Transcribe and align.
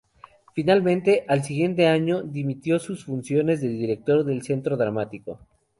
Finalmente, 0.55 1.25
al 1.27 1.43
siguiente 1.43 1.85
año 1.87 2.23
dimitió 2.23 2.73
de 2.73 2.79
sus 2.79 3.05
funciones 3.05 3.61
de 3.61 3.67
director 3.67 4.25
del 4.25 4.41
Centro 4.41 4.75
dramático. 4.75 5.39